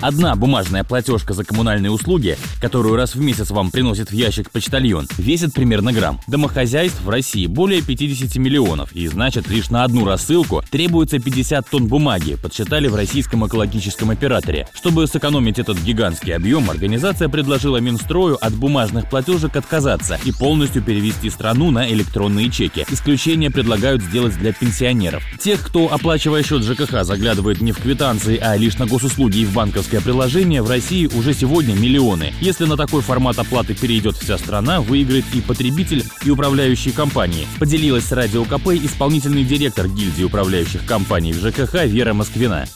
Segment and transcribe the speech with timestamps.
[0.00, 5.08] Одна бумажная платежка за коммунальные услуги, которую раз в месяц вам приносит в ящик почтальон,
[5.18, 6.20] весит примерно грамм.
[6.28, 11.88] Домохозяйств в России более 50 миллионов, и значит лишь на одну рассылку требуется 50 тонн
[11.88, 14.68] бумаги, подсчитали в российском экологическом операторе.
[14.72, 21.28] Чтобы сэкономить этот гигантский объем, организация предложила Минстрою от бумажных платежек отказаться и полностью перевести
[21.28, 22.86] страну на электронные чеки.
[22.88, 25.24] Исключение предлагают сделать для пенсионеров.
[25.40, 29.52] Тех, кто, оплачивая счет ЖКХ, заглядывает не в квитанции, а лишь на госуслуги и в
[29.52, 32.32] банковские банковское приложение в России уже сегодня миллионы.
[32.40, 37.46] Если на такой формат оплаты перейдет вся страна, выиграет и потребитель, и управляющие компании.
[37.58, 42.66] Поделилась с Радио КП исполнительный директор гильдии управляющих компаний в ЖКХ Вера Москвина.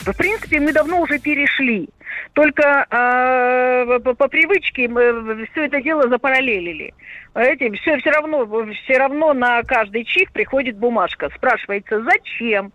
[0.00, 1.88] В принципе, мы давно уже перешли.
[2.32, 6.94] Только э, по, по привычке мы все это дело запараллелили.
[7.34, 8.46] Эти, все, все, равно,
[8.84, 11.28] все равно на каждый чих приходит бумажка.
[11.36, 12.72] Спрашивается, зачем?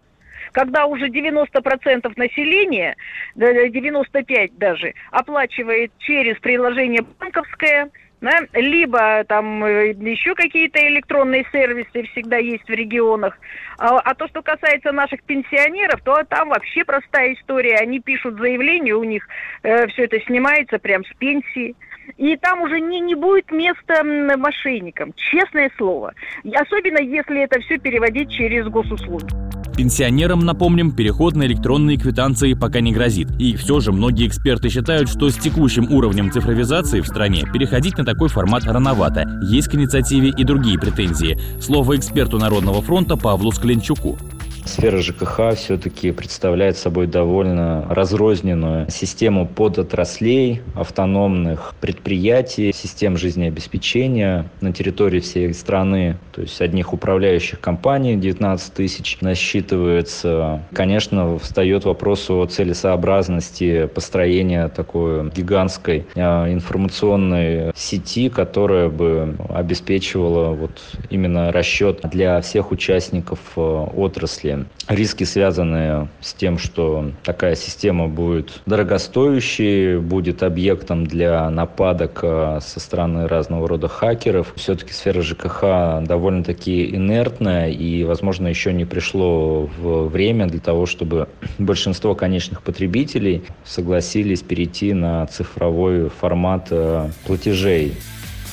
[0.51, 2.95] Когда уже 90% населения,
[3.35, 7.89] 95 даже, оплачивает через приложение банковское,
[8.21, 13.37] да, либо там э, еще какие-то электронные сервисы всегда есть в регионах.
[13.79, 17.77] А, а то, что касается наших пенсионеров, то там вообще простая история.
[17.77, 19.27] Они пишут заявление, у них
[19.63, 21.75] э, все это снимается прям с пенсии.
[22.17, 26.13] И там уже не, не будет места мошенникам, честное слово.
[26.53, 29.50] Особенно если это все переводить через госуслуги.
[29.75, 33.29] Пенсионерам, напомним, переход на электронные квитанции пока не грозит.
[33.39, 38.05] И все же многие эксперты считают, что с текущим уровнем цифровизации в стране переходить на
[38.05, 39.25] такой формат рановато.
[39.43, 41.39] Есть к инициативе и другие претензии.
[41.61, 44.17] Слово эксперту Народного фронта Павлу Скленчуку.
[44.63, 55.19] Сфера ЖКХ все-таки представляет собой довольно разрозненную систему подотраслей, автономных предприятий, систем жизнеобеспечения на территории
[55.19, 56.17] всей страны.
[56.31, 60.61] То есть одних управляющих компаний 19 тысяч насчитывается.
[60.73, 70.79] Конечно, встает вопрос о целесообразности построения такой гигантской а, информационной сети, которая бы обеспечивала вот
[71.09, 74.65] именно расчет для всех участников а, отрасли риски.
[74.87, 82.79] Риски, связанные с тем, что такая система будет дорогостоящей, будет объектом для нападок э, со
[82.79, 84.53] стороны разного рода хакеров.
[84.55, 92.15] Все-таки сфера ЖКХ довольно-таки инертная, и, возможно, еще не пришло время для того, чтобы большинство
[92.15, 97.93] конечных потребителей согласились перейти на цифровой формат э, платежей.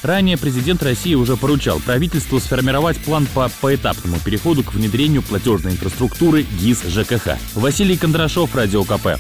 [0.02, 6.42] Ранее президент России уже поручал правительству сформировать план по поэтапному переходу к внедрению платежной инфраструктуры
[6.60, 7.36] ГИС ЖКХ.
[7.54, 9.18] Василий Кондрашов, Радио КП.